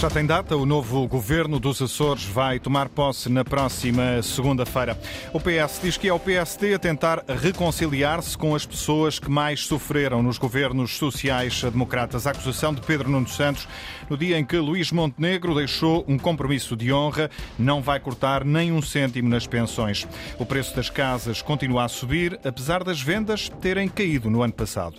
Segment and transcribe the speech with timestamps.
[0.00, 4.98] Já tem data, o novo governo dos Açores vai tomar posse na próxima segunda-feira.
[5.30, 9.66] O PS diz que é o PSD a tentar reconciliar-se com as pessoas que mais
[9.66, 12.26] sofreram nos governos sociais-democratas.
[12.26, 13.68] A acusação de Pedro Nuno Santos,
[14.08, 18.72] no dia em que Luís Montenegro deixou um compromisso de honra, não vai cortar nem
[18.72, 20.08] um cêntimo nas pensões.
[20.38, 24.96] O preço das casas continua a subir, apesar das vendas terem caído no ano passado.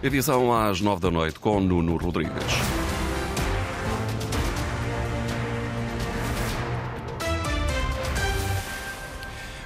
[0.00, 2.73] Edição às nove da noite com Nuno Rodrigues.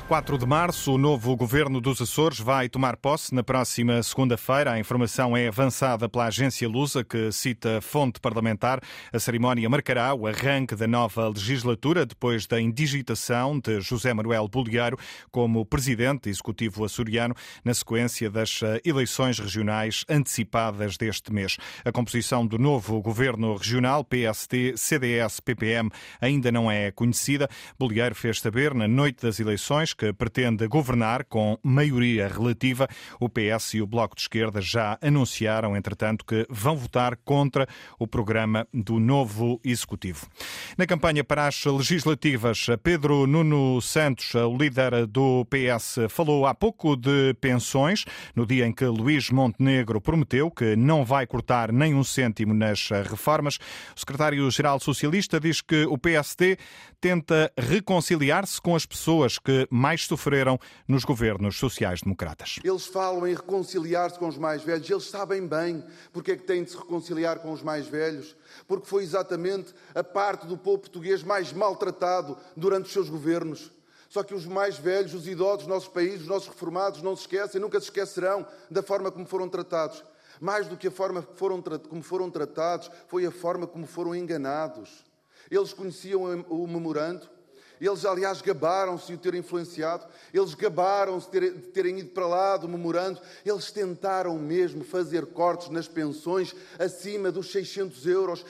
[0.09, 4.73] 4 de março, o novo governo dos Açores vai tomar posse na próxima segunda-feira.
[4.73, 8.81] A informação é avançada pela agência Lusa, que cita fonte parlamentar.
[9.13, 14.97] A cerimónia marcará o arranque da nova legislatura depois da indigitação de José Manuel Bolieiro
[15.31, 21.59] como presidente executivo açoriano na sequência das eh, eleições regionais antecipadas deste mês.
[21.85, 27.47] A composição do novo governo regional, PST, CDS, PPM, ainda não é conhecida.
[27.79, 32.87] Bolieiro fez saber na noite das eleições que pretende governar com maioria relativa.
[33.19, 37.67] O PS e o Bloco de Esquerda já anunciaram, entretanto, que vão votar contra
[37.99, 40.29] o programa do novo Executivo.
[40.77, 46.95] Na campanha para as legislativas, Pedro Nuno Santos, o líder do PS, falou há pouco
[46.95, 48.05] de pensões,
[48.37, 52.89] no dia em que Luís Montenegro prometeu que não vai cortar nem um cêntimo nas
[52.89, 53.57] reformas.
[53.97, 56.57] O secretário-geral socialista diz que o PSD
[57.01, 62.57] tenta reconciliar-se com as pessoas que mais mais sofreram nos governos sociais-democratas.
[62.63, 66.63] Eles falam em reconciliar-se com os mais velhos, eles sabem bem porque é que têm
[66.63, 71.23] de se reconciliar com os mais velhos, porque foi exatamente a parte do povo português
[71.23, 73.73] mais maltratado durante os seus governos.
[74.11, 77.23] Só que os mais velhos, os idosos dos nossos países, os nossos reformados, não se
[77.23, 80.05] esquecem, nunca se esquecerão da forma como foram tratados.
[80.39, 85.03] Mais do que a forma foram, como foram tratados, foi a forma como foram enganados.
[85.51, 87.38] Eles conheciam o memorando,
[87.81, 92.69] eles, aliás, gabaram-se de o ter influenciado, eles gabaram-se de terem ido para lá do
[92.69, 98.45] memorando, eles tentaram mesmo fazer cortes nas pensões acima dos 600 euros.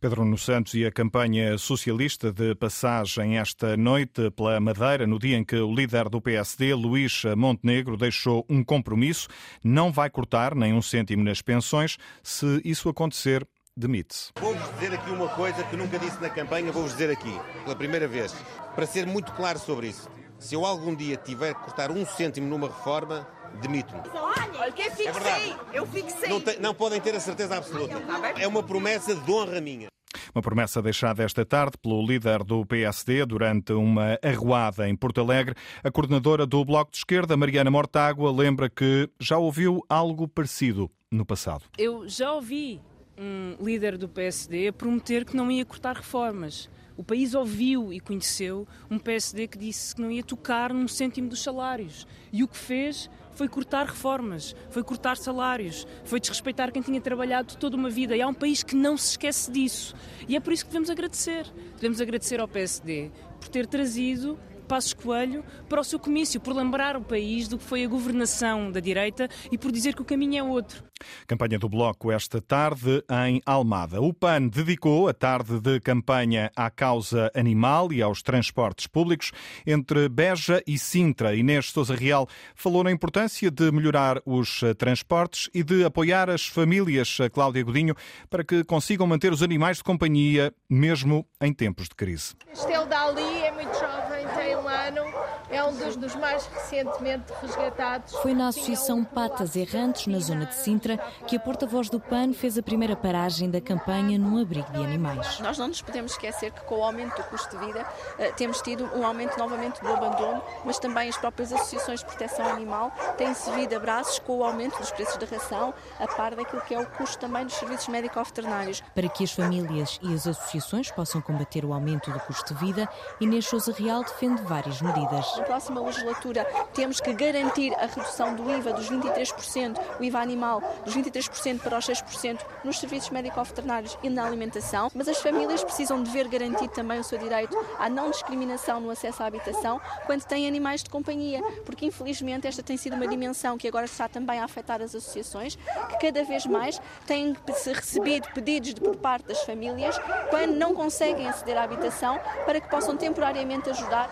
[0.00, 5.36] Pedro Nuno Santos e a campanha socialista de passagem esta noite pela Madeira, no dia
[5.36, 9.28] em que o líder do PSD, Luís Montenegro, deixou um compromisso,
[9.62, 11.96] não vai cortar nem um cêntimo nas pensões.
[12.22, 13.46] Se isso acontecer,
[13.76, 14.30] demite-se.
[14.38, 18.06] Vou-vos dizer aqui uma coisa que nunca disse na campanha, vou-vos dizer aqui, pela primeira
[18.06, 18.34] vez,
[18.74, 20.08] para ser muito claro sobre isso.
[20.38, 23.26] Se eu algum dia tiver que cortar um cêntimo numa reforma,
[23.60, 24.02] demito-me.
[24.12, 26.28] Olha, que fixei, é eu fixei.
[26.28, 27.94] Não, te, não podem ter a certeza absoluta.
[28.38, 29.88] É uma promessa de honra minha.
[30.34, 35.54] Uma promessa deixada esta tarde pelo líder do PSD durante uma arruada em Porto Alegre.
[35.82, 41.24] A coordenadora do Bloco de Esquerda, Mariana Mortágua, lembra que já ouviu algo parecido no
[41.24, 41.64] passado.
[41.78, 42.80] Eu já ouvi
[43.18, 46.68] um líder do PSD a prometer que não ia cortar reformas.
[46.96, 51.28] O país ouviu e conheceu um PSD que disse que não ia tocar num cêntimo
[51.28, 52.06] dos salários.
[52.32, 57.56] E o que fez foi cortar reformas, foi cortar salários, foi desrespeitar quem tinha trabalhado
[57.56, 58.16] toda uma vida.
[58.16, 59.94] E há um país que não se esquece disso.
[60.28, 61.52] E é por isso que devemos agradecer.
[61.74, 63.10] Devemos agradecer ao PSD
[63.40, 64.38] por ter trazido
[64.68, 68.70] Passos Coelho para o seu comício, por lembrar o país do que foi a governação
[68.70, 70.84] da direita e por dizer que o caminho é outro.
[71.26, 74.00] Campanha do Bloco esta tarde em Almada.
[74.00, 79.32] O PAN dedicou a tarde de campanha à causa animal e aos transportes públicos.
[79.66, 85.62] Entre Beja e Sintra, Inês Sousa Real falou na importância de melhorar os transportes e
[85.62, 87.94] de apoiar as famílias, Cláudia Godinho,
[88.28, 92.34] para que consigam manter os animais de companhia mesmo em tempos de crise.
[92.52, 95.02] Estelo Dali é muito jovem, tem um ano,
[95.50, 98.14] é um dos, dos mais recentemente resgatados.
[98.16, 100.93] Foi na Associação Patas Errantes, na zona de Sintra,
[101.26, 105.40] que a porta-voz do PAN fez a primeira paragem da campanha num abrigo de animais.
[105.40, 107.86] Nós não nos podemos esquecer que com o aumento do custo de vida
[108.18, 112.46] eh, temos tido um aumento novamente do abandono, mas também as próprias associações de proteção
[112.46, 116.62] animal têm servido a braços com o aumento dos preços da ração, a par daquilo
[116.62, 118.82] que é o custo também dos serviços médico-veterinários.
[118.94, 122.88] Para que as famílias e as associações possam combater o aumento do custo de vida,
[123.20, 125.36] Inês Sousa Real defende várias medidas.
[125.36, 130.62] Na próxima legislatura temos que garantir a redução do IVA dos 23%, o IVA animal,
[130.84, 136.02] dos 23% para os 6% nos serviços médico-veterinários e na alimentação, mas as famílias precisam
[136.02, 140.24] de ver garantido também o seu direito à não discriminação no acesso à habitação quando
[140.24, 144.38] têm animais de companhia, porque infelizmente esta tem sido uma dimensão que agora está também
[144.38, 147.34] a afetar as associações, que cada vez mais têm
[147.66, 149.98] recebido pedidos de, por parte das famílias
[150.30, 154.10] quando não conseguem aceder à habitação para que possam temporariamente ajudar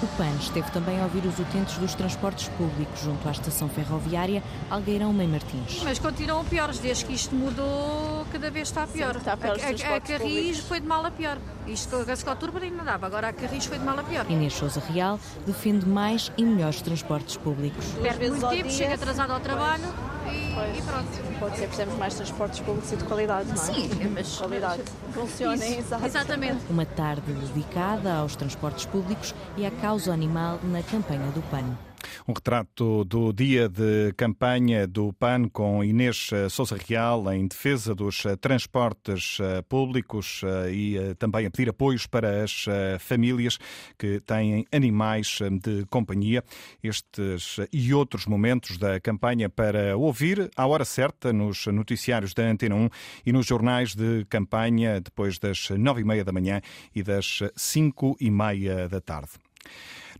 [0.00, 4.44] O PAN esteve também a ouvir os utentes dos transportes públicos junto à estação ferroviária
[4.70, 5.82] Algueirão Mãe Martins.
[5.82, 9.14] Mas continuam piores, desde que isto mudou, cada vez está pior.
[9.14, 11.36] Sim, está pior a, a, a Carris foi de mal a pior.
[11.66, 14.24] Isto com a Gascoturba ainda dava, agora a Carris foi de mal a pior.
[14.30, 17.84] Inês Souza Real defende mais e melhores transportes públicos.
[18.00, 19.92] Perde muito tempo, chega atrasado ao trabalho
[20.32, 21.38] e, e, pronto.
[21.38, 23.58] Pode ser que precisamos mais transportes públicos e de qualidade, não é?
[23.58, 24.82] Sim, mas qualidade.
[25.12, 26.64] Funcionem, Exatamente.
[26.70, 31.87] Uma tarde dedicada aos transportes públicos e à causa animal na campanha do PAN.
[32.26, 37.94] Um retrato do dia de campanha do PAN com Inês eh, Sousa Real em defesa
[37.94, 42.66] dos eh, transportes eh, públicos e também a pedir apoios para as
[43.00, 43.58] famílias
[43.98, 46.42] que têm animais de companhia.
[46.82, 52.74] Estes e outros momentos da campanha para ouvir à hora certa nos noticiários da Antena
[52.74, 52.88] 1
[53.26, 56.60] e nos jornais de campanha depois das nove e meia da manhã
[56.94, 59.30] e das cinco e meia da tarde.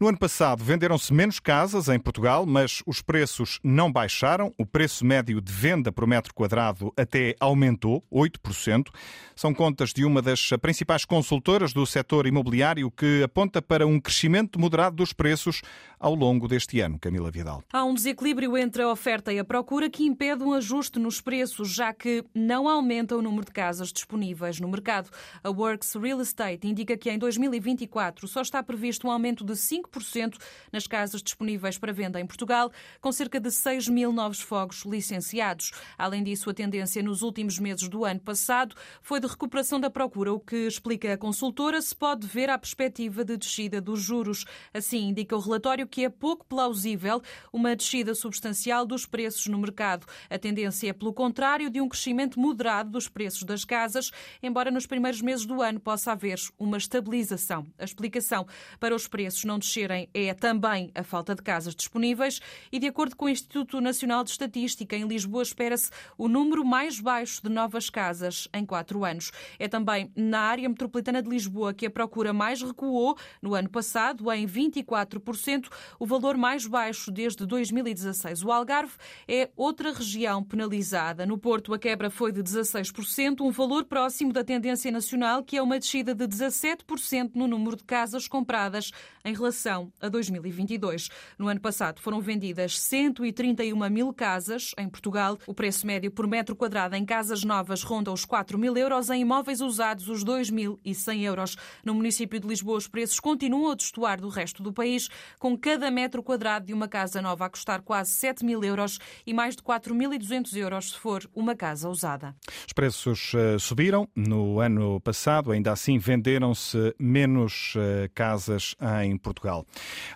[0.00, 4.54] No ano passado venderam-se menos casas em Portugal, mas os preços não baixaram.
[4.56, 8.90] O preço médio de venda por metro quadrado até aumentou 8%.
[9.34, 14.60] São contas de uma das principais consultoras do setor imobiliário que aponta para um crescimento
[14.60, 15.62] moderado dos preços
[15.98, 16.96] ao longo deste ano.
[17.00, 17.64] Camila Vidal.
[17.72, 21.74] Há um desequilíbrio entre a oferta e a procura que impede um ajuste nos preços,
[21.74, 25.10] já que não aumenta o número de casas disponíveis no mercado.
[25.42, 29.87] A Works Real Estate indica que em 2024 só está previsto um aumento de 5
[29.88, 30.36] 5%
[30.72, 32.70] nas casas disponíveis para venda em Portugal,
[33.00, 35.72] com cerca de 6 mil novos fogos licenciados.
[35.96, 40.32] Além disso, a tendência nos últimos meses do ano passado foi de recuperação da procura,
[40.32, 44.44] o que explica a consultora se pode ver a perspectiva de descida dos juros.
[44.72, 50.06] Assim, indica o relatório que é pouco plausível uma descida substancial dos preços no mercado.
[50.28, 54.10] A tendência é, pelo contrário, de um crescimento moderado dos preços das casas,
[54.42, 57.66] embora nos primeiros meses do ano possa haver uma estabilização.
[57.78, 58.46] A explicação
[58.78, 62.40] para os preços não descer crescerem é também a falta de casas disponíveis
[62.72, 66.98] e, de acordo com o Instituto Nacional de Estatística, em Lisboa espera-se o número mais
[66.98, 69.30] baixo de novas casas em quatro anos.
[69.58, 74.30] É também na área metropolitana de Lisboa que a procura mais recuou no ano passado,
[74.32, 78.42] em 24%, o valor mais baixo desde 2016.
[78.42, 78.94] O Algarve
[79.28, 81.24] é outra região penalizada.
[81.24, 85.62] No Porto, a quebra foi de 16%, um valor próximo da tendência nacional, que é
[85.62, 88.90] uma descida de 17% no número de casas compradas
[89.24, 91.08] em relação relação a 2022.
[91.38, 95.38] No ano passado foram vendidas 131 mil casas em Portugal.
[95.46, 99.20] O preço médio por metro quadrado em casas novas ronda os 4 mil euros, em
[99.20, 101.56] imóveis usados os 2.100 euros.
[101.84, 105.90] No município de Lisboa, os preços continuam a destoar do resto do país, com cada
[105.90, 109.62] metro quadrado de uma casa nova a custar quase 7 mil euros e mais de
[109.62, 112.34] 4.200 euros se for uma casa usada.
[112.66, 119.47] Os preços uh, subiram no ano passado, ainda assim venderam-se menos uh, casas em Portugal.
[119.48, 119.66] Portugal.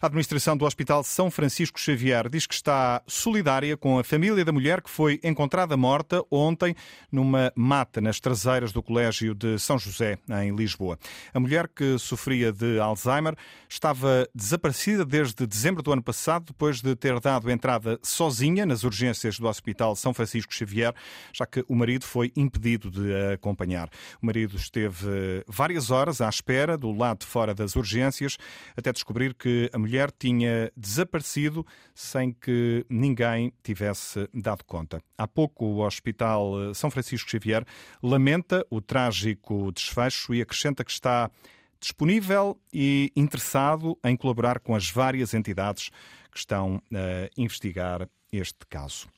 [0.01, 4.53] A administração do Hospital São Francisco Xavier diz que está solidária com a família da
[4.53, 6.75] mulher que foi encontrada morta ontem
[7.11, 10.99] numa mata nas traseiras do Colégio de São José, em Lisboa.
[11.33, 13.35] A mulher que sofria de Alzheimer
[13.69, 19.39] estava desaparecida desde dezembro do ano passado, depois de ter dado entrada sozinha nas urgências
[19.39, 20.95] do Hospital São Francisco Xavier,
[21.33, 23.89] já que o marido foi impedido de a acompanhar.
[24.21, 28.37] O marido esteve várias horas à espera do lado de fora das urgências
[28.77, 31.65] até descobrir descobrir que a mulher tinha desaparecido
[31.95, 35.01] sem que ninguém tivesse dado conta.
[35.17, 37.65] Há pouco, o Hospital eh, São Francisco Xavier
[38.03, 41.31] lamenta o trágico desfecho e acrescenta que está
[41.81, 45.91] disponível e interessado em colaborar com as várias entidades
[46.31, 49.09] que estão a investigar este caso.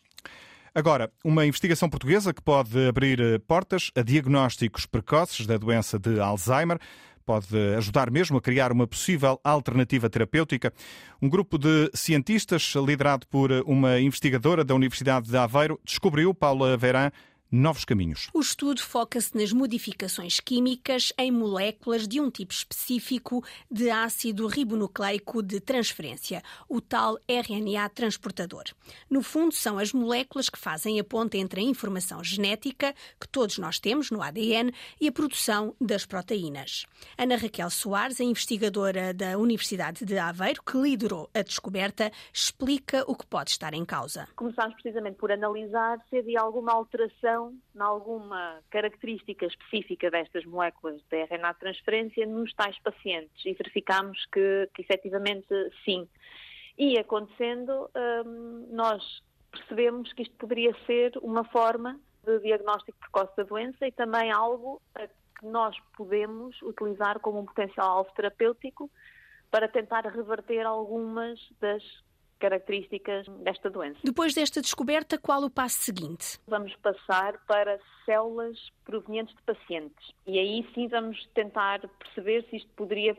[0.75, 6.19] Agora, uma investigação portuguesa que pode abrir eh, portas a diagnósticos precoces da doença de
[6.19, 6.78] Alzheimer
[7.25, 10.73] pode ajudar mesmo a criar uma possível alternativa terapêutica.
[11.21, 17.11] Um grupo de cientistas, liderado por uma investigadora da Universidade de Aveiro, descobriu, Paula Verã,
[17.54, 18.28] novos caminhos.
[18.34, 25.40] O estudo foca-se nas modificações químicas em moléculas de um tipo específico de ácido ribonucleico
[25.40, 28.64] de transferência, o tal RNA transportador.
[29.08, 33.56] No fundo, são as moléculas que fazem a ponte entre a informação genética, que todos
[33.58, 36.87] nós temos no ADN, e a produção das proteínas.
[37.16, 43.14] Ana Raquel Soares, a investigadora da Universidade de Aveiro, que liderou a descoberta, explica o
[43.14, 44.26] que pode estar em causa.
[44.34, 47.44] Começámos precisamente por analisar se havia alguma alteração
[47.75, 54.25] em alguma característica específica destas moléculas de RNA de transferência nos tais pacientes e verificámos
[54.27, 55.49] que, que efetivamente
[55.85, 56.09] sim.
[56.77, 57.91] E acontecendo,
[58.27, 63.93] hum, nós percebemos que isto poderia ser uma forma de diagnóstico precoce da doença e
[63.93, 64.81] também algo
[65.39, 68.91] que nós podemos utilizar como um potencial alvo terapêutico
[69.51, 71.83] para tentar reverter algumas das
[72.38, 73.99] características desta doença.
[74.03, 76.38] Depois desta descoberta, qual o passo seguinte?
[76.47, 82.71] Vamos passar para células provenientes de pacientes e aí sim vamos tentar perceber se isto
[82.75, 83.17] poderia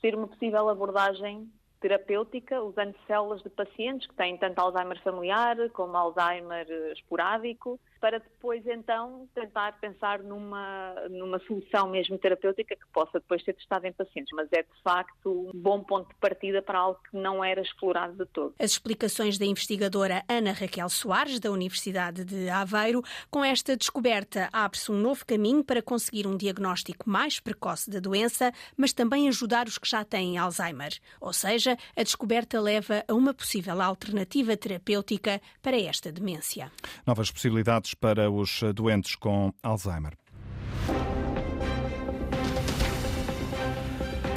[0.00, 5.96] ser uma possível abordagem terapêutica usando células de pacientes que têm tanto Alzheimer familiar como
[5.96, 13.44] Alzheimer esporádico para depois então tentar pensar numa, numa solução mesmo terapêutica que possa depois
[13.44, 14.32] ser testada em pacientes.
[14.34, 18.14] Mas é de facto um bom ponto de partida para algo que não era explorado
[18.14, 18.54] de todo.
[18.58, 23.02] As explicações da investigadora Ana Raquel Soares, da Universidade de Aveiro.
[23.30, 28.52] Com esta descoberta, abre-se um novo caminho para conseguir um diagnóstico mais precoce da doença,
[28.76, 30.92] mas também ajudar os que já têm Alzheimer.
[31.20, 36.70] Ou seja, a descoberta leva a uma possível alternativa terapêutica para esta demência.
[37.06, 40.12] Novas possibilidades para os doentes com Alzheimer.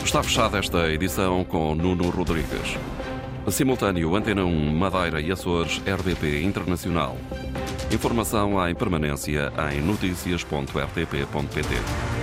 [0.03, 2.77] Está fechada esta edição com Nuno Rodrigues.
[3.49, 7.15] Simultâneo Antena 1, Madeira e Açores, RDP Internacional.
[7.91, 12.20] Informação em permanência em notícias.rtp.pt.